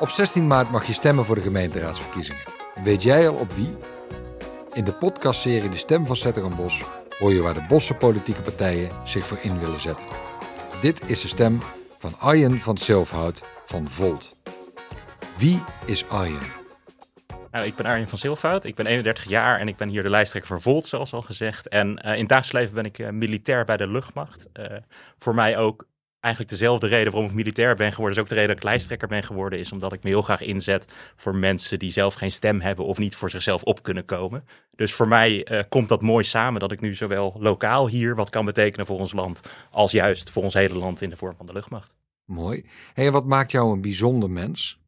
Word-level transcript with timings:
Op 0.00 0.08
16 0.08 0.46
maart 0.46 0.70
mag 0.70 0.86
je 0.86 0.92
stemmen 0.92 1.24
voor 1.24 1.34
de 1.34 1.40
gemeenteraadsverkiezingen. 1.40 2.42
Weet 2.84 3.02
jij 3.02 3.28
al 3.28 3.34
op 3.34 3.52
wie? 3.52 3.76
In 4.72 4.84
de 4.84 4.92
podcastserie 4.92 5.70
De 5.70 5.76
Stem 5.76 6.06
van 6.06 6.16
Zetterenbos 6.16 6.82
hoor 7.18 7.32
je 7.32 7.40
waar 7.40 7.54
de 7.54 7.64
Bosse 7.68 7.94
politieke 7.94 8.40
partijen 8.40 8.90
zich 9.04 9.26
voor 9.26 9.38
in 9.42 9.58
willen 9.58 9.80
zetten. 9.80 10.06
Dit 10.80 11.10
is 11.10 11.20
de 11.20 11.28
stem 11.28 11.58
van 11.98 12.14
Arjen 12.18 12.60
van 12.60 12.78
Zilfhout 12.78 13.42
van 13.64 13.88
Volt. 13.88 14.40
Wie 15.36 15.62
is 15.84 16.08
Arjen? 16.08 16.58
Nou, 17.50 17.64
ik 17.64 17.74
ben 17.74 17.86
Arjen 17.86 18.08
van 18.08 18.18
Zilfhout, 18.18 18.64
ik 18.64 18.74
ben 18.74 18.86
31 18.86 19.24
jaar 19.24 19.58
en 19.58 19.68
ik 19.68 19.76
ben 19.76 19.88
hier 19.88 20.02
de 20.02 20.10
lijsttrekker 20.10 20.50
van 20.50 20.62
Volt, 20.62 20.86
zoals 20.86 21.12
al 21.12 21.22
gezegd. 21.22 21.68
En 21.68 21.88
uh, 22.06 22.16
in 22.16 22.26
dagelijks 22.26 22.52
leven 22.52 22.74
ben 22.74 22.84
ik 22.84 22.98
uh, 22.98 23.08
militair 23.08 23.64
bij 23.64 23.76
de 23.76 23.86
luchtmacht. 23.86 24.48
Uh, 24.52 24.66
voor 25.18 25.34
mij 25.34 25.58
ook 25.58 25.86
eigenlijk 26.20 26.52
dezelfde 26.52 26.86
reden 26.86 27.12
waarom 27.12 27.30
ik 27.30 27.36
militair 27.36 27.74
ben 27.74 27.92
geworden, 27.92 28.16
is 28.16 28.22
ook 28.22 28.28
de 28.28 28.34
reden 28.34 28.48
dat 28.48 28.58
ik 28.58 28.64
lijsttrekker 28.64 29.08
ben 29.08 29.22
geworden, 29.22 29.58
is 29.58 29.72
omdat 29.72 29.92
ik 29.92 30.02
me 30.02 30.10
heel 30.10 30.22
graag 30.22 30.40
inzet 30.40 30.86
voor 31.16 31.34
mensen 31.34 31.78
die 31.78 31.90
zelf 31.90 32.14
geen 32.14 32.32
stem 32.32 32.60
hebben 32.60 32.84
of 32.84 32.98
niet 32.98 33.16
voor 33.16 33.30
zichzelf 33.30 33.62
op 33.62 33.82
kunnen 33.82 34.04
komen. 34.04 34.44
Dus 34.74 34.92
voor 34.92 35.08
mij 35.08 35.50
uh, 35.50 35.62
komt 35.68 35.88
dat 35.88 36.02
mooi 36.02 36.24
samen 36.24 36.60
dat 36.60 36.72
ik 36.72 36.80
nu 36.80 36.94
zowel 36.94 37.36
lokaal 37.38 37.88
hier 37.88 38.14
wat 38.14 38.30
kan 38.30 38.44
betekenen 38.44 38.86
voor 38.86 38.98
ons 38.98 39.12
land, 39.12 39.40
als 39.70 39.92
juist 39.92 40.30
voor 40.30 40.42
ons 40.42 40.54
hele 40.54 40.74
land 40.78 41.02
in 41.02 41.10
de 41.10 41.16
vorm 41.16 41.36
van 41.36 41.46
de 41.46 41.52
luchtmacht. 41.52 41.96
Mooi. 42.24 42.66
Hey, 42.94 43.10
wat 43.10 43.26
maakt 43.26 43.50
jou 43.50 43.72
een 43.72 43.80
bijzonder 43.80 44.30
mens? 44.30 44.78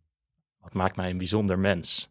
Wat 0.60 0.72
maakt 0.72 0.96
mij 0.96 1.10
een 1.10 1.18
bijzonder 1.18 1.58
mens? 1.58 2.10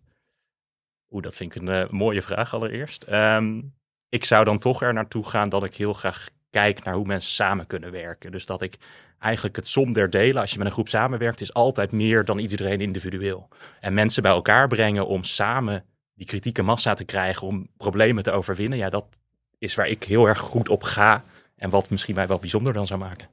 Oeh, 1.10 1.24
dat 1.24 1.36
vind 1.36 1.56
ik 1.56 1.62
een 1.62 1.68
uh, 1.68 1.90
mooie 1.90 2.22
vraag 2.22 2.54
allereerst. 2.54 3.06
Um, 3.10 3.74
ik 4.10 4.26
zou 4.26 4.46
dan 4.46 4.60
toch 4.60 4.82
er 4.82 4.94
naartoe 4.94 5.30
gaan 5.30 5.50
dat 5.50 5.64
ik 5.64 5.76
heel 5.76 5.94
graag 5.94 6.28
kijk 6.52 6.84
naar 6.84 6.94
hoe 6.94 7.06
mensen 7.06 7.32
samen 7.32 7.68
kunnen 7.68 7.92
werken. 7.92 8.32
Dus 8.32 8.46
dat 8.46 8.62
ik 8.62 8.78
eigenlijk 9.20 9.56
het 9.56 9.68
som 9.68 9.94
der 9.94 10.10
delen, 10.10 10.42
als 10.42 10.52
je 10.52 10.58
met 10.58 10.68
een 10.68 10.74
groep 10.74 10.90
samenwerkt, 10.90 11.42
is 11.42 11.54
altijd 11.54 11.92
meer 11.92 12.26
dan 12.26 12.40
iedereen 12.40 12.82
individueel. 12.82 13.48
En 13.80 13.94
mensen 13.94 14.24
bij 14.24 14.32
elkaar 14.32 14.68
brengen 14.68 15.08
om 15.08 15.24
samen 15.24 15.86
die 16.16 16.28
kritieke 16.28 16.62
massa 16.62 16.94
te 16.94 17.04
krijgen, 17.04 17.48
om 17.48 17.68
problemen 17.78 18.24
te 18.24 18.32
overwinnen, 18.32 18.78
ja, 18.78 18.90
dat 18.90 19.06
is 19.58 19.76
waar 19.76 19.88
ik 19.88 20.04
heel 20.04 20.28
erg 20.28 20.40
goed 20.40 20.70
op 20.70 20.84
ga 20.84 21.24
en 21.56 21.70
wat 21.70 21.90
misschien 21.90 22.16
mij 22.16 22.28
wel 22.28 22.40
bijzonder 22.40 22.74
dan 22.74 22.86
zou 22.86 23.00
maken. 23.00 23.28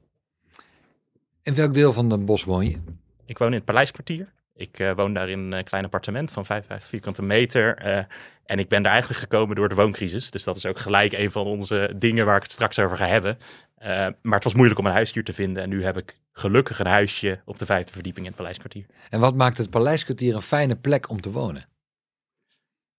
In 1.41 1.55
welk 1.55 1.73
deel 1.73 1.93
van 1.93 2.09
Den 2.09 2.25
Bosch 2.25 2.45
woon 2.45 2.65
je? 2.65 2.77
Ik 3.25 3.37
woon 3.37 3.47
in 3.47 3.55
het 3.55 3.65
Paleiskwartier. 3.65 4.33
Ik 4.55 4.79
uh, 4.79 4.91
woon 4.95 5.13
daar 5.13 5.29
in 5.29 5.51
een 5.51 5.63
klein 5.63 5.83
appartement 5.83 6.31
van 6.31 6.45
55 6.45 6.89
vierkante 6.89 7.21
meter. 7.21 7.85
Uh, 7.85 8.03
en 8.49 8.59
ik 8.59 8.67
ben 8.67 8.83
daar 8.83 8.91
eigenlijk 8.91 9.21
gekomen 9.21 9.55
door 9.55 9.69
de 9.69 9.75
wooncrisis. 9.75 10.31
Dus 10.31 10.43
dat 10.43 10.55
is 10.55 10.65
ook 10.65 10.79
gelijk 10.79 11.13
een 11.13 11.31
van 11.31 11.45
onze 11.45 11.93
dingen 11.95 12.25
waar 12.25 12.35
ik 12.35 12.43
het 12.43 12.51
straks 12.51 12.79
over 12.79 12.97
ga 12.97 13.07
hebben. 13.07 13.37
Uh, 13.81 13.87
maar 14.21 14.35
het 14.35 14.43
was 14.43 14.53
moeilijk 14.53 14.79
om 14.79 14.85
een 14.85 14.91
huis 14.91 15.13
hier 15.13 15.23
te 15.23 15.33
vinden. 15.33 15.63
En 15.63 15.69
nu 15.69 15.83
heb 15.83 15.97
ik 15.97 16.19
gelukkig 16.33 16.79
een 16.79 16.85
huisje 16.85 17.41
op 17.45 17.59
de 17.59 17.65
vijfde 17.65 17.91
verdieping 17.91 18.25
in 18.25 18.31
het 18.31 18.41
Paleiskwartier. 18.41 18.85
En 19.09 19.19
wat 19.19 19.35
maakt 19.35 19.57
het 19.57 19.69
Paleiskwartier 19.69 20.35
een 20.35 20.41
fijne 20.41 20.75
plek 20.75 21.09
om 21.09 21.21
te 21.21 21.31
wonen? 21.31 21.65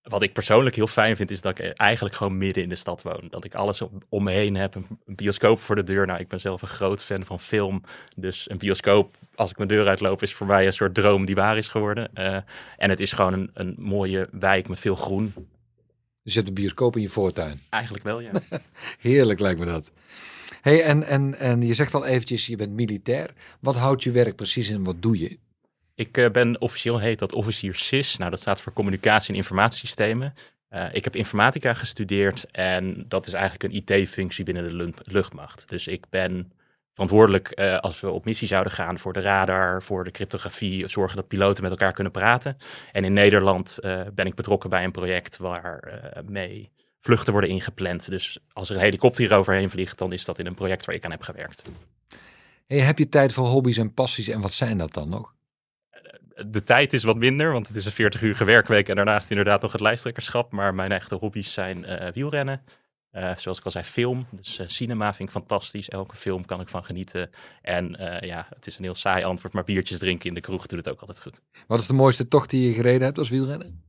Wat 0.03 0.23
ik 0.23 0.33
persoonlijk 0.33 0.77
heel 0.77 0.87
fijn 0.87 1.17
vind, 1.17 1.31
is 1.31 1.41
dat 1.41 1.59
ik 1.59 1.67
eigenlijk 1.67 2.15
gewoon 2.15 2.39
midden 2.39 2.63
in 2.63 2.69
de 2.69 2.75
stad 2.75 3.03
woon. 3.03 3.27
Dat 3.31 3.45
ik 3.45 3.55
alles 3.55 3.83
om 4.09 4.25
me 4.25 4.31
heen 4.31 4.55
heb. 4.55 4.75
Een 4.75 4.87
bioscoop 5.07 5.61
voor 5.61 5.75
de 5.75 5.83
deur. 5.83 6.07
Nou, 6.07 6.21
ik 6.21 6.29
ben 6.29 6.41
zelf 6.41 6.63
een 6.63 6.69
groot 6.69 7.03
fan 7.03 7.25
van 7.25 7.41
film. 7.41 7.83
Dus 8.17 8.51
een 8.51 8.59
bioscoop, 8.59 9.17
als 9.35 9.51
ik 9.51 9.57
mijn 9.57 9.69
deur 9.69 9.87
uitloop, 9.87 10.23
is 10.23 10.35
voor 10.35 10.47
mij 10.47 10.67
een 10.67 10.73
soort 10.73 10.95
droom 10.95 11.25
die 11.25 11.35
waar 11.35 11.57
is 11.57 11.69
geworden. 11.69 12.11
Uh, 12.15 12.37
en 12.77 12.91
het 12.91 13.01
is 13.01 13.13
gewoon 13.13 13.33
een, 13.33 13.51
een 13.55 13.75
mooie 13.79 14.29
wijk 14.31 14.69
met 14.69 14.79
veel 14.79 14.97
groen. 14.97 15.33
Dus 16.23 16.33
je 16.33 16.39
hebt 16.39 16.49
een 16.49 16.55
bioscoop 16.55 16.97
in 16.97 17.03
je 17.03 17.09
voortuin? 17.09 17.61
Eigenlijk 17.71 18.05
wel, 18.05 18.21
ja. 18.21 18.31
Heerlijk 18.99 19.41
lijkt 19.41 19.61
me 19.61 19.67
dat. 19.67 19.93
hey, 20.61 20.83
en, 20.83 21.03
en, 21.03 21.39
en 21.39 21.63
je 21.63 21.75
zegt 21.75 21.95
al 21.95 22.07
eventjes, 22.07 22.47
je 22.47 22.57
bent 22.57 22.73
militair. 22.73 23.31
Wat 23.61 23.77
houdt 23.77 24.03
je 24.03 24.11
werk 24.11 24.37
precies 24.37 24.71
in? 24.71 24.85
Wat 24.85 25.03
doe 25.03 25.19
je? 25.19 25.39
Ik 26.01 26.17
uh, 26.17 26.31
ben 26.31 26.61
officieel 26.61 26.99
heet 26.99 27.19
dat 27.19 27.33
officier 27.33 27.75
SIS. 27.75 28.17
Nou, 28.17 28.31
dat 28.31 28.41
staat 28.41 28.61
voor 28.61 28.73
communicatie 28.73 29.31
en 29.31 29.37
informatiesystemen. 29.37 30.35
Uh, 30.71 30.87
ik 30.93 31.05
heb 31.05 31.17
informatica 31.17 31.75
gestudeerd 31.75 32.51
en 32.51 33.05
dat 33.09 33.27
is 33.27 33.33
eigenlijk 33.33 33.63
een 33.63 33.99
IT-functie 33.99 34.45
binnen 34.45 34.79
de 34.79 34.93
luchtmacht. 35.05 35.69
Dus 35.69 35.87
ik 35.87 36.05
ben 36.11 36.53
verantwoordelijk 36.93 37.53
uh, 37.55 37.79
als 37.79 38.01
we 38.01 38.11
op 38.11 38.25
missie 38.25 38.49
zouden 38.49 38.73
gaan 38.73 38.99
voor 38.99 39.13
de 39.13 39.21
radar, 39.21 39.83
voor 39.83 40.05
de 40.05 40.11
cryptografie, 40.11 40.89
zorgen 40.89 41.17
dat 41.17 41.29
piloten 41.29 41.63
met 41.63 41.71
elkaar 41.71 41.93
kunnen 41.93 42.13
praten. 42.13 42.57
En 42.93 43.05
in 43.05 43.13
Nederland 43.13 43.79
ben 44.15 44.27
ik 44.27 44.35
betrokken 44.35 44.71
bij 44.71 44.85
een 44.85 44.93
project 44.93 45.37
waar 45.37 46.01
mee 46.27 46.71
vluchten 47.01 47.33
worden 47.33 47.51
ingepland. 47.51 48.11
Dus 48.11 48.39
als 48.53 48.71
er 48.71 48.77
een 48.77 48.83
helikopter 48.83 49.25
hier 49.25 49.37
overheen 49.37 49.71
vliegt, 49.71 49.99
dan 49.99 50.13
is 50.13 50.25
dat 50.25 50.39
in 50.39 50.47
een 50.47 50.55
project 50.55 50.87
waar 50.87 50.95
ik 50.95 51.05
aan 51.05 51.11
heb 51.11 51.23
gewerkt. 51.23 51.63
Hey, 52.67 52.81
heb 52.81 52.99
je 52.99 53.09
tijd 53.09 53.33
voor 53.33 53.47
hobby's 53.47 53.79
en 53.79 53.95
passies 53.95 54.29
en 54.29 54.41
wat 54.41 54.53
zijn 54.53 54.79
dat 54.79 54.95
dan 54.95 55.09
nog? 55.09 55.39
De 56.47 56.63
tijd 56.63 56.93
is 56.93 57.03
wat 57.03 57.17
minder, 57.17 57.53
want 57.53 57.69
het 57.69 57.77
is 57.77 57.85
een 57.85 57.93
40 57.93 58.23
uur 58.23 58.45
werkweek 58.45 58.89
en 58.89 58.97
daarnaast 58.97 59.31
inderdaad 59.31 59.63
nog 59.63 59.73
het 59.73 59.81
lijsttrekkerschap. 59.81 60.53
Maar 60.53 60.75
mijn 60.75 60.93
echte 60.93 61.15
hobby's 61.15 61.53
zijn 61.53 61.79
uh, 61.79 62.13
wielrennen. 62.13 62.63
Uh, 63.13 63.37
zoals 63.37 63.59
ik 63.59 63.65
al 63.65 63.71
zei, 63.71 63.85
film. 63.85 64.27
Dus 64.31 64.59
uh, 64.59 64.69
cinema 64.69 65.15
vind 65.15 65.29
ik 65.29 65.35
fantastisch. 65.35 65.89
Elke 65.89 66.17
film 66.17 66.45
kan 66.45 66.61
ik 66.61 66.69
van 66.69 66.85
genieten. 66.85 67.31
En 67.63 67.97
ja, 68.21 68.47
het 68.55 68.67
is 68.67 68.79
een 68.79 68.85
heel 68.85 68.95
saai 68.95 69.25
antwoord, 69.25 69.55
maar 69.55 69.65
biertjes 69.65 69.99
drinken 69.99 70.29
in 70.29 70.35
de 70.35 70.41
kroeg 70.41 70.67
doet 70.67 70.79
het 70.79 70.89
ook 70.89 71.01
altijd 71.01 71.21
goed. 71.21 71.41
Wat 71.67 71.81
is 71.81 71.87
de 71.87 71.93
mooiste 71.93 72.29
tocht 72.29 72.51
die 72.51 72.69
je 72.69 72.75
gereden 72.75 73.03
hebt 73.03 73.19
als 73.19 73.29
wielrennen? 73.29 73.83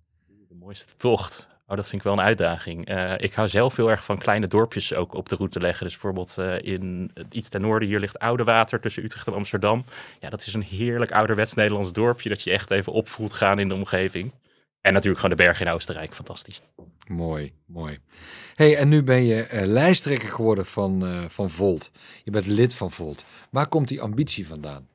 De 0.47 0.55
mooiste 0.55 0.95
tocht? 0.97 1.50
Oh, 1.71 1.77
dat 1.77 1.89
vind 1.89 2.01
ik 2.01 2.07
wel 2.07 2.17
een 2.17 2.25
uitdaging. 2.25 2.89
Uh, 2.89 3.13
ik 3.17 3.33
hou 3.33 3.47
zelf 3.47 3.75
heel 3.75 3.89
erg 3.89 4.05
van 4.05 4.17
kleine 4.17 4.47
dorpjes 4.47 4.93
ook 4.93 5.13
op 5.13 5.29
de 5.29 5.35
route 5.35 5.59
leggen. 5.59 5.85
Dus 5.85 5.93
bijvoorbeeld 5.93 6.35
uh, 6.39 6.73
in 6.73 7.11
iets 7.31 7.49
ten 7.49 7.61
noorden 7.61 7.87
hier 7.87 7.99
ligt 7.99 8.19
Oudewater 8.19 8.79
tussen 8.79 9.03
Utrecht 9.03 9.27
en 9.27 9.33
Amsterdam. 9.33 9.85
Ja, 10.19 10.29
dat 10.29 10.45
is 10.45 10.53
een 10.53 10.61
heerlijk 10.61 11.11
ouderwets 11.11 11.53
Nederlands 11.53 11.93
dorpje 11.93 12.29
dat 12.29 12.41
je 12.41 12.51
echt 12.51 12.71
even 12.71 12.93
op 12.93 13.09
voelt 13.09 13.33
gaan 13.33 13.59
in 13.59 13.67
de 13.67 13.73
omgeving. 13.73 14.31
En 14.81 14.93
natuurlijk 14.93 15.21
gewoon 15.21 15.37
de 15.37 15.43
bergen 15.43 15.65
in 15.65 15.71
Oostenrijk, 15.71 16.13
fantastisch. 16.13 16.61
Mooi, 17.07 17.53
mooi. 17.65 17.97
hey, 18.55 18.77
en 18.77 18.89
nu 18.89 19.03
ben 19.03 19.23
je 19.23 19.47
uh, 19.53 19.65
lijsttrekker 19.65 20.29
geworden 20.29 20.65
van, 20.65 21.25
van 21.29 21.49
Volt. 21.49 21.91
Je 22.23 22.31
bent 22.31 22.45
lid 22.45 22.75
van 22.75 22.91
Volt. 22.91 23.25
Waar 23.51 23.67
komt 23.67 23.87
die 23.87 24.01
ambitie 24.01 24.47
vandaan? 24.47 24.87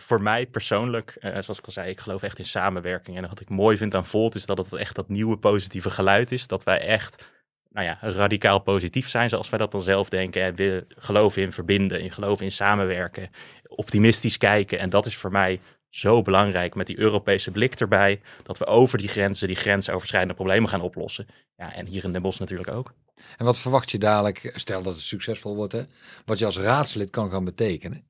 Voor 0.00 0.22
mij 0.22 0.46
persoonlijk, 0.46 1.16
uh, 1.20 1.30
zoals 1.30 1.58
ik 1.58 1.66
al 1.66 1.72
zei, 1.72 1.90
ik 1.90 2.00
geloof 2.00 2.22
echt 2.22 2.38
in 2.38 2.44
samenwerking. 2.44 3.16
En 3.16 3.28
wat 3.28 3.40
ik 3.40 3.48
mooi 3.48 3.76
vind 3.76 3.94
aan 3.94 4.06
Volt 4.06 4.34
is 4.34 4.46
dat 4.46 4.58
het 4.58 4.72
echt 4.72 4.94
dat 4.94 5.08
nieuwe 5.08 5.36
positieve 5.36 5.90
geluid 5.90 6.32
is. 6.32 6.46
Dat 6.46 6.62
wij 6.62 6.80
echt 6.80 7.24
nou 7.70 7.86
ja, 7.86 7.98
radicaal 8.00 8.58
positief 8.58 9.08
zijn, 9.08 9.28
zoals 9.28 9.50
wij 9.50 9.58
dat 9.58 9.72
dan 9.72 9.80
zelf 9.80 10.08
denken. 10.08 10.42
En 10.42 10.54
we 10.54 10.86
geloven 10.88 11.42
in 11.42 11.52
verbinden, 11.52 12.00
in 12.00 12.12
geloven 12.12 12.44
in 12.44 12.52
samenwerken, 12.52 13.30
optimistisch 13.66 14.38
kijken. 14.38 14.78
En 14.78 14.90
dat 14.90 15.06
is 15.06 15.16
voor 15.16 15.30
mij 15.30 15.60
zo 15.88 16.22
belangrijk 16.22 16.74
met 16.74 16.86
die 16.86 16.98
Europese 16.98 17.50
blik 17.50 17.74
erbij. 17.74 18.20
Dat 18.42 18.58
we 18.58 18.66
over 18.66 18.98
die 18.98 19.08
grenzen, 19.08 19.46
die 19.46 19.56
grensoverschrijdende 19.56 20.34
problemen 20.34 20.68
gaan 20.68 20.80
oplossen. 20.80 21.26
Ja, 21.56 21.74
en 21.74 21.86
hier 21.86 22.04
in 22.04 22.12
Den 22.12 22.22
Bosch 22.22 22.40
natuurlijk 22.40 22.70
ook. 22.70 22.94
En 23.36 23.44
wat 23.44 23.58
verwacht 23.58 23.90
je 23.90 23.98
dadelijk, 23.98 24.52
stel 24.54 24.82
dat 24.82 24.92
het 24.92 25.02
succesvol 25.02 25.56
wordt, 25.56 25.86
wat 26.24 26.38
je 26.38 26.44
als 26.44 26.58
raadslid 26.58 27.10
kan 27.10 27.30
gaan 27.30 27.44
betekenen? 27.44 28.09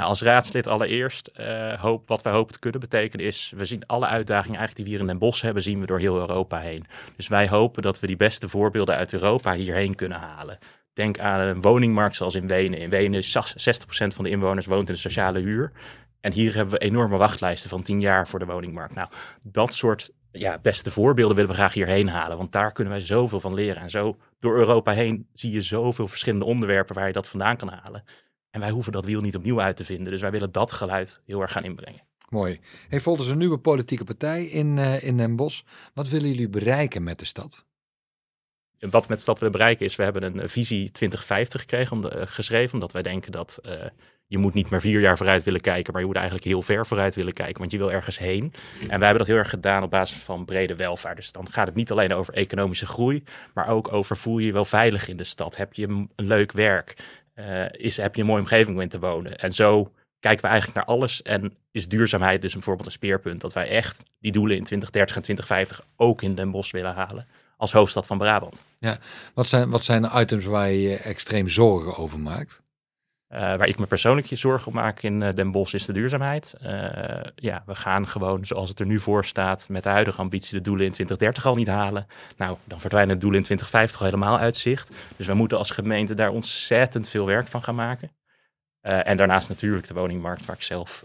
Nou, 0.00 0.12
als 0.12 0.22
raadslid 0.22 0.66
allereerst, 0.66 1.30
uh, 1.40 1.72
hoop, 1.72 2.08
wat 2.08 2.22
wij 2.22 2.32
hopen 2.32 2.52
te 2.52 2.58
kunnen 2.58 2.80
betekenen 2.80 3.26
is, 3.26 3.52
we 3.56 3.64
zien 3.64 3.86
alle 3.86 4.06
uitdagingen 4.06 4.58
eigenlijk 4.58 4.76
die 4.76 4.84
we 4.84 4.90
hier 4.90 5.00
in 5.00 5.06
Den 5.06 5.28
Bosch 5.28 5.42
hebben, 5.42 5.62
zien 5.62 5.80
we 5.80 5.86
door 5.86 5.98
heel 5.98 6.16
Europa 6.16 6.58
heen. 6.58 6.86
Dus 7.16 7.28
wij 7.28 7.48
hopen 7.48 7.82
dat 7.82 8.00
we 8.00 8.06
die 8.06 8.16
beste 8.16 8.48
voorbeelden 8.48 8.96
uit 8.96 9.12
Europa 9.12 9.52
hierheen 9.52 9.94
kunnen 9.94 10.18
halen. 10.18 10.58
Denk 10.92 11.18
aan 11.18 11.40
een 11.40 11.60
woningmarkt 11.60 12.16
zoals 12.16 12.34
in 12.34 12.46
Wenen. 12.46 12.78
In 12.78 12.90
Wenen 12.90 13.18
is 13.18 13.36
60% 13.36 14.14
van 14.14 14.24
de 14.24 14.30
inwoners 14.30 14.66
woont 14.66 14.88
in 14.88 14.94
de 14.94 15.00
sociale 15.00 15.38
huur. 15.38 15.72
En 16.20 16.32
hier 16.32 16.54
hebben 16.54 16.74
we 16.74 16.84
enorme 16.84 17.16
wachtlijsten 17.16 17.70
van 17.70 17.82
10 17.82 18.00
jaar 18.00 18.28
voor 18.28 18.38
de 18.38 18.44
woningmarkt. 18.44 18.94
Nou, 18.94 19.08
dat 19.48 19.74
soort 19.74 20.10
ja, 20.32 20.58
beste 20.62 20.90
voorbeelden 20.90 21.36
willen 21.36 21.50
we 21.50 21.56
graag 21.56 21.74
hierheen 21.74 22.08
halen. 22.08 22.36
Want 22.36 22.52
daar 22.52 22.72
kunnen 22.72 22.92
wij 22.92 23.02
zoveel 23.02 23.40
van 23.40 23.54
leren. 23.54 23.82
En 23.82 23.90
zo 23.90 24.16
door 24.38 24.56
Europa 24.56 24.92
heen 24.92 25.26
zie 25.32 25.52
je 25.52 25.62
zoveel 25.62 26.08
verschillende 26.08 26.44
onderwerpen 26.44 26.94
waar 26.94 27.06
je 27.06 27.12
dat 27.12 27.28
vandaan 27.28 27.56
kan 27.56 27.68
halen. 27.68 28.04
En 28.50 28.60
wij 28.60 28.70
hoeven 28.70 28.92
dat 28.92 29.04
wiel 29.04 29.20
niet 29.20 29.36
opnieuw 29.36 29.60
uit 29.60 29.76
te 29.76 29.84
vinden. 29.84 30.12
Dus 30.12 30.20
wij 30.20 30.30
willen 30.30 30.52
dat 30.52 30.72
geluid 30.72 31.20
heel 31.26 31.40
erg 31.40 31.52
gaan 31.52 31.64
inbrengen. 31.64 32.02
Mooi. 32.28 32.60
Hey, 32.88 33.00
Volt 33.00 33.20
is 33.20 33.28
een 33.28 33.38
nieuwe 33.38 33.58
politieke 33.58 34.04
partij 34.04 34.44
in, 34.44 34.76
uh, 34.76 35.02
in 35.02 35.16
Den 35.16 35.36
Bosch. 35.36 35.62
Wat 35.94 36.08
willen 36.08 36.28
jullie 36.28 36.48
bereiken 36.48 37.04
met 37.04 37.18
de 37.18 37.24
stad? 37.24 37.66
Wat 38.78 39.08
met 39.08 39.16
de 39.16 39.22
stad 39.22 39.38
willen 39.38 39.52
bereiken 39.52 39.86
is, 39.86 39.96
we 39.96 40.02
hebben 40.02 40.22
een 40.22 40.48
visie 40.48 40.90
2050 40.90 41.60
gekregen, 41.60 41.96
om 41.96 42.02
de, 42.02 42.16
uh, 42.16 42.22
geschreven. 42.24 42.74
Omdat 42.74 42.92
wij 42.92 43.02
denken 43.02 43.32
dat 43.32 43.58
uh, 43.62 43.72
je 44.26 44.38
moet 44.38 44.54
niet 44.54 44.70
maar 44.70 44.80
vier 44.80 45.00
jaar 45.00 45.16
vooruit 45.16 45.42
willen 45.42 45.60
kijken, 45.60 45.92
maar 45.92 46.00
je 46.00 46.06
moet 46.06 46.16
eigenlijk 46.16 46.46
heel 46.46 46.62
ver 46.62 46.86
vooruit 46.86 47.14
willen 47.14 47.32
kijken, 47.32 47.58
want 47.58 47.72
je 47.72 47.78
wil 47.78 47.92
ergens 47.92 48.18
heen. 48.18 48.52
En 48.80 48.98
wij 48.98 49.08
hebben 49.08 49.18
dat 49.18 49.26
heel 49.26 49.36
erg 49.36 49.50
gedaan 49.50 49.82
op 49.82 49.90
basis 49.90 50.18
van 50.18 50.44
brede 50.44 50.76
welvaart. 50.76 51.16
Dus 51.16 51.32
dan 51.32 51.52
gaat 51.52 51.66
het 51.66 51.74
niet 51.74 51.90
alleen 51.90 52.12
over 52.12 52.34
economische 52.34 52.86
groei, 52.86 53.24
maar 53.54 53.68
ook 53.68 53.92
over 53.92 54.16
voel 54.16 54.38
je 54.38 54.46
je 54.46 54.52
wel 54.52 54.64
veilig 54.64 55.08
in 55.08 55.16
de 55.16 55.24
stad? 55.24 55.56
Heb 55.56 55.74
je 55.74 55.86
een 55.86 56.10
leuk 56.16 56.52
werk? 56.52 56.96
Uh, 57.40 57.64
is, 57.72 57.96
heb 57.96 58.14
je 58.14 58.20
een 58.20 58.26
mooie 58.26 58.40
omgeving 58.40 58.76
om 58.76 58.82
in 58.82 58.88
te 58.88 58.98
wonen. 58.98 59.38
En 59.38 59.52
zo 59.52 59.92
kijken 60.20 60.42
we 60.42 60.48
eigenlijk 60.48 60.76
naar 60.78 60.96
alles. 60.96 61.22
En 61.22 61.56
is 61.70 61.88
duurzaamheid 61.88 62.42
dus 62.42 62.52
bijvoorbeeld 62.52 62.86
een 62.86 62.92
speerpunt. 62.92 63.40
Dat 63.40 63.52
wij 63.52 63.68
echt 63.68 64.02
die 64.20 64.32
doelen 64.32 64.56
in 64.56 64.64
2030 64.64 65.16
en 65.16 65.22
2050 65.22 65.86
ook 65.96 66.22
in 66.22 66.34
Den 66.34 66.50
Bosch 66.50 66.72
willen 66.72 66.94
halen. 66.94 67.26
Als 67.56 67.72
hoofdstad 67.72 68.06
van 68.06 68.18
Brabant. 68.18 68.64
Ja, 68.78 68.98
wat 69.34 69.46
zijn, 69.46 69.70
wat 69.70 69.84
zijn 69.84 70.02
de 70.02 70.10
items 70.14 70.44
waar 70.44 70.70
je 70.70 70.80
je 70.80 70.96
extreem 70.96 71.48
zorgen 71.48 71.96
over 71.96 72.18
maakt? 72.18 72.62
Waar 73.30 73.68
ik 73.68 73.78
me 73.78 73.86
persoonlijk 73.86 74.26
je 74.26 74.36
zorgen 74.36 74.66
om 74.66 74.74
maak 74.74 75.02
in 75.02 75.20
Den 75.20 75.50
Bosch 75.50 75.74
is 75.74 75.84
de 75.84 75.92
duurzaamheid. 75.92 76.54
ja, 77.34 77.62
we 77.66 77.74
gaan 77.74 78.06
gewoon 78.06 78.44
zoals 78.44 78.68
het 78.68 78.80
er 78.80 78.86
nu 78.86 79.00
voor 79.00 79.24
staat 79.24 79.68
met 79.68 79.82
de 79.82 79.88
huidige 79.88 80.20
ambitie 80.20 80.56
de 80.56 80.64
doelen 80.64 80.86
in 80.86 80.92
2030 80.92 81.46
al 81.46 81.54
niet 81.54 81.68
halen. 81.68 82.06
Nou, 82.36 82.56
dan 82.64 82.80
verdwijnen 82.80 83.14
de 83.14 83.20
doelen 83.20 83.38
in 83.38 83.44
2050 83.44 84.00
al 84.00 84.06
helemaal 84.06 84.38
uit 84.38 84.56
zicht. 84.56 84.90
Dus 85.16 85.26
we 85.26 85.34
moeten 85.34 85.58
als 85.58 85.70
gemeente 85.70 86.14
daar 86.14 86.30
ontzettend 86.30 87.08
veel 87.08 87.26
werk 87.26 87.46
van 87.46 87.62
gaan 87.62 87.74
maken. 87.74 88.10
en 88.80 89.16
daarnaast 89.16 89.48
natuurlijk 89.48 89.86
de 89.86 89.94
woningmarkt 89.94 90.46
waar 90.46 90.56
ik 90.56 90.62
zelf 90.62 91.04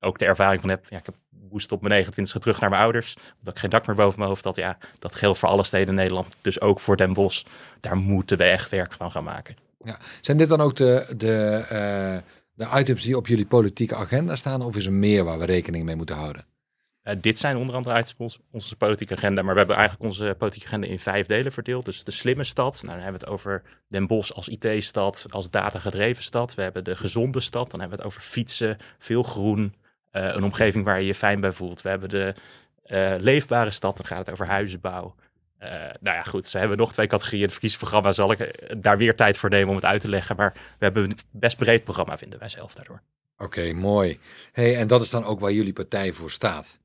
ook 0.00 0.18
de 0.18 0.24
ervaring 0.24 0.60
van 0.60 0.70
heb. 0.70 0.86
Ja, 0.88 0.98
ik 0.98 1.06
heb 1.06 1.14
moest 1.50 1.72
op 1.72 1.82
mijn 1.82 2.04
29e 2.04 2.38
terug 2.38 2.60
naar 2.60 2.70
mijn 2.70 2.82
ouders. 2.82 3.16
Dat 3.42 3.54
ik 3.54 3.60
geen 3.60 3.70
dak 3.70 3.86
meer 3.86 3.96
boven 3.96 4.18
mijn 4.18 4.30
hoofd 4.30 4.44
had. 4.44 4.56
Ja, 4.56 4.78
dat 4.98 5.14
geldt 5.14 5.38
voor 5.38 5.48
alle 5.48 5.64
steden 5.64 5.88
in 5.88 5.94
Nederland. 5.94 6.36
Dus 6.40 6.60
ook 6.60 6.80
voor 6.80 6.96
Den 6.96 7.12
Bosch. 7.12 7.44
Daar 7.80 7.96
moeten 7.96 8.38
we 8.38 8.44
echt 8.44 8.70
werk 8.70 8.92
van 8.92 9.10
gaan 9.10 9.24
maken. 9.24 9.56
Ja. 9.84 9.98
Zijn 10.20 10.36
dit 10.36 10.48
dan 10.48 10.60
ook 10.60 10.76
de, 10.76 11.14
de, 11.16 11.60
uh, 11.72 12.16
de 12.54 12.80
items 12.80 13.02
die 13.02 13.16
op 13.16 13.26
jullie 13.26 13.46
politieke 13.46 13.94
agenda 13.94 14.36
staan? 14.36 14.62
Of 14.62 14.76
is 14.76 14.86
er 14.86 14.92
meer 14.92 15.24
waar 15.24 15.38
we 15.38 15.44
rekening 15.44 15.84
mee 15.84 15.96
moeten 15.96 16.16
houden? 16.16 16.44
Uh, 17.04 17.14
dit 17.20 17.38
zijn 17.38 17.56
onder 17.56 17.74
andere 17.74 18.04
onze 18.50 18.76
politieke 18.76 19.14
agenda. 19.14 19.42
Maar 19.42 19.52
we 19.52 19.58
hebben 19.58 19.76
eigenlijk 19.76 20.08
onze 20.08 20.34
politieke 20.38 20.66
agenda 20.66 20.86
in 20.86 20.98
vijf 20.98 21.26
delen 21.26 21.52
verdeeld. 21.52 21.84
Dus 21.84 22.04
de 22.04 22.10
slimme 22.10 22.44
stad. 22.44 22.82
Nou, 22.82 22.94
dan 22.94 23.04
hebben 23.04 23.20
we 23.20 23.26
het 23.26 23.34
over 23.34 23.62
Den 23.88 24.06
Bosch 24.06 24.30
als 24.32 24.48
IT-stad, 24.48 25.26
als 25.28 25.50
datagedreven 25.50 26.22
stad. 26.22 26.54
We 26.54 26.62
hebben 26.62 26.84
de 26.84 26.96
gezonde 26.96 27.40
stad. 27.40 27.70
Dan 27.70 27.80
hebben 27.80 27.98
we 27.98 28.04
het 28.04 28.12
over 28.12 28.28
fietsen, 28.28 28.78
veel 28.98 29.22
groen, 29.22 29.74
eh, 30.10 30.24
een 30.24 30.44
omgeving 30.44 30.84
waar 30.84 31.00
je 31.00 31.06
je 31.06 31.14
fijn 31.14 31.40
bij 31.40 31.52
voelt. 31.52 31.82
We 31.82 31.88
hebben 31.88 32.08
de 32.08 32.34
leefbare 33.18 33.70
stad, 33.70 33.96
dan 33.96 34.06
gaat 34.06 34.18
het 34.18 34.30
over 34.30 34.46
huizenbouw. 34.46 35.14
Uh, 35.62 35.68
nou 36.00 36.16
ja, 36.16 36.22
goed, 36.22 36.46
ze 36.46 36.58
hebben 36.58 36.76
nog 36.76 36.92
twee 36.92 37.06
categorieën. 37.06 37.42
Het 37.42 37.52
verkiezingsprogramma 37.52 38.12
zal 38.12 38.32
ik 38.32 38.66
daar 38.82 38.98
weer 38.98 39.16
tijd 39.16 39.36
voor 39.36 39.50
nemen 39.50 39.68
om 39.68 39.74
het 39.74 39.84
uit 39.84 40.00
te 40.00 40.08
leggen. 40.08 40.36
Maar 40.36 40.52
we 40.52 40.84
hebben 40.84 41.04
een 41.04 41.18
best 41.30 41.56
breed 41.56 41.84
programma, 41.84 42.18
vinden 42.18 42.38
wij 42.38 42.48
zelf 42.48 42.74
daardoor. 42.74 43.02
Oké, 43.38 43.72
mooi. 43.72 44.18
Hey, 44.52 44.76
en 44.76 44.86
dat 44.86 45.02
is 45.02 45.10
dan 45.10 45.24
ook 45.24 45.40
waar 45.40 45.52
jullie 45.52 45.72
partij 45.72 46.12
voor 46.12 46.30
staat. 46.30 46.80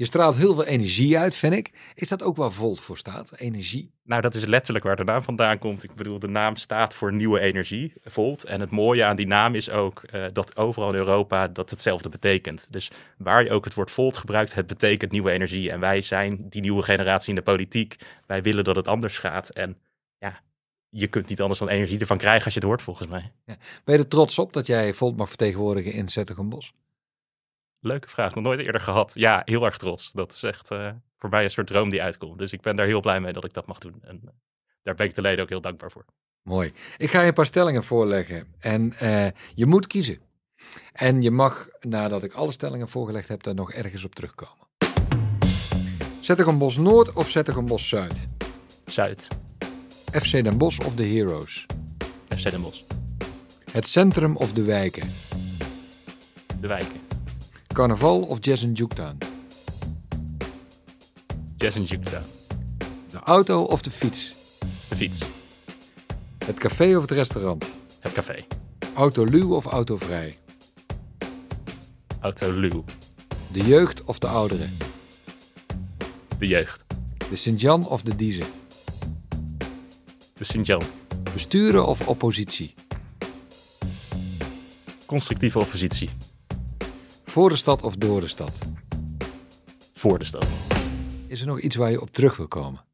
Je 0.00 0.06
straalt 0.06 0.36
heel 0.36 0.54
veel 0.54 0.64
energie 0.64 1.18
uit, 1.18 1.34
vind 1.34 1.54
ik. 1.54 1.92
Is 1.94 2.08
dat 2.08 2.22
ook 2.22 2.36
waar 2.36 2.52
Volt 2.52 2.80
voor 2.80 2.98
staat? 2.98 3.32
Energie? 3.36 3.90
Nou, 4.04 4.22
dat 4.22 4.34
is 4.34 4.44
letterlijk 4.44 4.84
waar 4.84 4.96
de 4.96 5.04
naam 5.04 5.22
vandaan 5.22 5.58
komt. 5.58 5.82
Ik 5.82 5.94
bedoel, 5.94 6.18
de 6.18 6.28
naam 6.28 6.56
staat 6.56 6.94
voor 6.94 7.12
nieuwe 7.12 7.40
energie, 7.40 7.92
Volt. 8.04 8.44
En 8.44 8.60
het 8.60 8.70
mooie 8.70 9.04
aan 9.04 9.16
die 9.16 9.26
naam 9.26 9.54
is 9.54 9.70
ook 9.70 10.02
uh, 10.14 10.24
dat 10.32 10.56
overal 10.56 10.88
in 10.88 10.94
Europa 10.94 11.48
dat 11.48 11.70
hetzelfde 11.70 12.08
betekent. 12.08 12.66
Dus 12.70 12.90
waar 13.18 13.44
je 13.44 13.50
ook 13.50 13.64
het 13.64 13.74
woord 13.74 13.90
Volt 13.90 14.16
gebruikt, 14.16 14.54
het 14.54 14.66
betekent 14.66 15.12
nieuwe 15.12 15.30
energie. 15.30 15.70
En 15.70 15.80
wij 15.80 16.00
zijn 16.00 16.48
die 16.48 16.60
nieuwe 16.60 16.82
generatie 16.82 17.28
in 17.28 17.34
de 17.34 17.42
politiek. 17.42 17.96
Wij 18.26 18.42
willen 18.42 18.64
dat 18.64 18.76
het 18.76 18.88
anders 18.88 19.18
gaat. 19.18 19.48
En 19.48 19.76
ja, 20.18 20.40
je 20.88 21.06
kunt 21.06 21.28
niet 21.28 21.40
anders 21.40 21.58
dan 21.58 21.68
energie 21.68 21.98
ervan 21.98 22.18
krijgen 22.18 22.44
als 22.44 22.54
je 22.54 22.60
het 22.60 22.68
hoort, 22.68 22.82
volgens 22.82 23.08
mij. 23.08 23.32
Ja. 23.44 23.56
Ben 23.84 23.94
je 23.94 24.02
er 24.02 24.08
trots 24.08 24.38
op 24.38 24.52
dat 24.52 24.66
jij 24.66 24.94
Volt 24.94 25.16
mag 25.16 25.28
vertegenwoordigen 25.28 25.92
in 25.92 26.08
Zettergenbos? 26.08 26.72
Leuke 27.80 28.08
vraag, 28.08 28.34
nog 28.34 28.44
nooit 28.44 28.58
eerder 28.58 28.80
gehad. 28.80 29.12
Ja, 29.14 29.42
heel 29.44 29.64
erg 29.64 29.76
trots. 29.76 30.12
Dat 30.12 30.32
is 30.32 30.42
echt 30.42 30.70
uh, 30.70 30.90
voor 31.16 31.30
mij 31.30 31.44
een 31.44 31.50
soort 31.50 31.66
droom 31.66 31.90
die 31.90 32.02
uitkomt. 32.02 32.38
Dus 32.38 32.52
ik 32.52 32.60
ben 32.60 32.76
daar 32.76 32.86
heel 32.86 33.00
blij 33.00 33.20
mee 33.20 33.32
dat 33.32 33.44
ik 33.44 33.52
dat 33.52 33.66
mag 33.66 33.78
doen. 33.78 33.98
En 34.02 34.20
uh, 34.24 34.30
daar 34.82 34.94
ben 34.94 35.06
ik 35.06 35.14
de 35.14 35.20
leden 35.20 35.42
ook 35.42 35.48
heel 35.48 35.60
dankbaar 35.60 35.90
voor. 35.90 36.04
Mooi. 36.42 36.72
Ik 36.96 37.10
ga 37.10 37.20
je 37.20 37.28
een 37.28 37.34
paar 37.34 37.46
stellingen 37.46 37.84
voorleggen. 37.84 38.46
En 38.58 38.94
uh, 39.02 39.26
je 39.54 39.66
moet 39.66 39.86
kiezen. 39.86 40.20
En 40.92 41.22
je 41.22 41.30
mag, 41.30 41.68
nadat 41.80 42.22
ik 42.22 42.32
alle 42.32 42.52
stellingen 42.52 42.88
voorgelegd 42.88 43.28
heb, 43.28 43.42
daar 43.42 43.54
nog 43.54 43.72
ergens 43.72 44.04
op 44.04 44.14
terugkomen. 44.14 44.68
Bos 46.58 46.76
Noord 46.76 47.12
of 47.12 47.64
Bos 47.64 47.88
Zuid? 47.88 48.26
Zuid. 48.86 49.28
FC 50.12 50.30
Den 50.30 50.58
Bosch 50.58 50.86
of 50.86 50.94
de 50.94 51.04
Heroes? 51.04 51.66
FC 52.28 52.50
Den 52.50 52.60
Bosch. 52.60 52.82
Het 53.72 53.88
centrum 53.88 54.36
of 54.36 54.52
de 54.52 54.62
wijken? 54.62 55.12
De 56.60 56.66
wijken. 56.66 57.09
Carnaval 57.80 58.22
of 58.22 58.38
Jazz 58.40 58.62
in 58.62 58.72
Juketown? 58.74 59.18
Jazz 61.56 61.76
in 61.76 61.84
Juketown. 61.84 62.24
De 63.10 63.18
auto 63.24 63.62
of 63.62 63.82
de 63.82 63.90
fiets? 63.90 64.32
De 64.88 64.96
fiets. 64.96 65.20
Het 66.44 66.58
café 66.58 66.96
of 66.96 67.02
het 67.02 67.10
restaurant? 67.10 67.70
Het 68.00 68.12
café. 68.12 68.44
Autoluw 68.94 69.54
of 69.54 69.64
autovrij? 69.64 70.34
Autoluw. 72.20 72.84
De 73.52 73.64
jeugd 73.64 74.04
of 74.04 74.18
de 74.18 74.26
ouderen? 74.26 74.76
De 76.38 76.46
jeugd. 76.46 76.84
De 77.30 77.36
Sint-Jan 77.36 77.88
of 77.88 78.02
de 78.02 78.16
Diezen? 78.16 78.46
De 80.34 80.44
Sint-Jan. 80.44 80.82
Besturen 81.32 81.86
of 81.86 82.08
oppositie? 82.08 82.74
Constructieve 85.06 85.58
oppositie. 85.58 86.08
Voor 87.30 87.48
de 87.48 87.56
stad 87.56 87.82
of 87.82 87.96
door 87.96 88.20
de 88.20 88.28
stad? 88.28 88.58
Voor 89.94 90.18
de 90.18 90.24
stad. 90.24 90.46
Is 91.28 91.40
er 91.40 91.46
nog 91.46 91.60
iets 91.60 91.76
waar 91.76 91.90
je 91.90 92.00
op 92.00 92.10
terug 92.10 92.36
wil 92.36 92.48
komen? 92.48 92.84